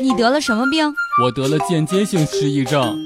[0.00, 0.94] 你得了什么病？
[1.22, 2.98] 我得了间接性失忆症。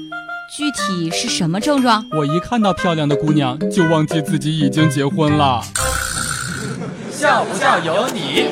[0.55, 2.05] 具体是什么症状？
[2.13, 5.61] 我一看到漂亮的姑娘，就忘记自己已经结婚了。
[7.11, 8.45] 笑不笑由你。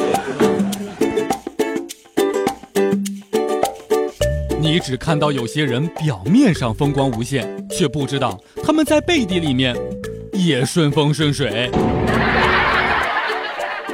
[4.60, 9.74] 你只看到有些人表面上风光无限，却不知道他们在背地里面
[10.34, 11.72] 也顺风顺水。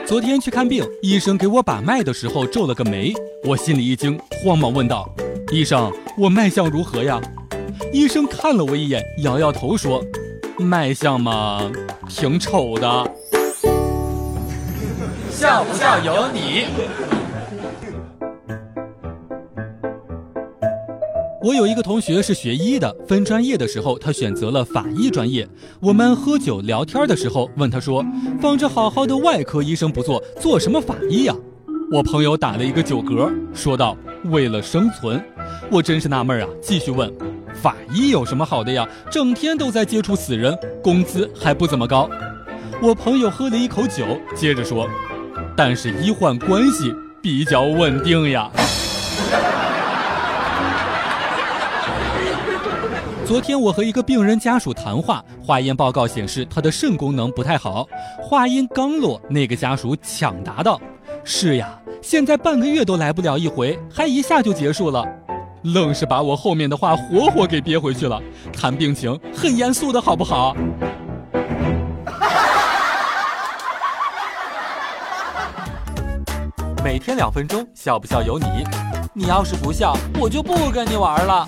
[0.10, 3.14] 昨天去看病，医生给我把脉的时候皱了个眉，
[3.44, 5.08] 我心里一惊，慌忙问道
[5.54, 7.22] ：“医生，我脉象如何呀？”
[7.94, 10.04] 医生看了我一眼，摇摇头说
[10.58, 11.62] ：“脉象嘛，
[12.08, 12.88] 挺丑的。”
[15.30, 16.66] 笑不笑由你。
[21.42, 25.48] 我有一个同学是学医的，分专业的时候，他选择了法医专业。
[25.80, 28.06] 我们喝酒聊天的时候，问他说
[28.42, 31.34] ：“放着好好的外科医生不做，做什么法医呀？”
[31.94, 33.96] 我朋友打了一个酒嗝，说道
[34.30, 35.24] ：“为了生存。”
[35.72, 37.10] 我真是纳闷啊，继续问
[37.56, 38.86] ：“法医有什么好的呀？
[39.10, 42.10] 整天都在接触死人，工资还不怎么高。”
[42.84, 44.90] 我朋友喝了一口酒，接着说
[45.56, 48.52] ：“但是医患关系比较稳定呀。”
[53.30, 57.88] 昨天我和一个病人家属谈话，化验报告显示他的肾功能不太好。
[58.20, 60.82] 话音刚落，那个家属抢答道
[61.24, 65.06] ：“是呀，现在半个月都来不了一回，还一下就结束了。”
[65.62, 68.20] 愣是把我后面的话活活给憋回去了。
[68.52, 70.58] 谈病情很严肃的好不好？
[76.84, 78.48] 每天两分钟，笑不笑由你。
[79.14, 81.46] 你要是不笑，我就不跟你玩了。